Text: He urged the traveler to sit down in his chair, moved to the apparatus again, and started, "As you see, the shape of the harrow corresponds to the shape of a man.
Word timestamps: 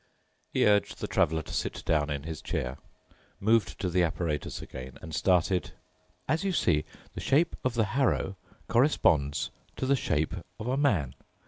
He 0.51 0.65
urged 0.65 0.99
the 0.99 1.07
traveler 1.07 1.43
to 1.43 1.53
sit 1.53 1.85
down 1.85 2.09
in 2.09 2.23
his 2.23 2.41
chair, 2.41 2.79
moved 3.39 3.79
to 3.79 3.87
the 3.87 4.01
apparatus 4.01 4.59
again, 4.59 4.97
and 4.99 5.13
started, 5.13 5.73
"As 6.27 6.43
you 6.43 6.53
see, 6.53 6.85
the 7.13 7.21
shape 7.21 7.55
of 7.63 7.75
the 7.75 7.83
harrow 7.85 8.35
corresponds 8.67 9.51
to 9.75 9.85
the 9.85 9.95
shape 9.95 10.33
of 10.59 10.65
a 10.67 10.75
man. 10.75 11.13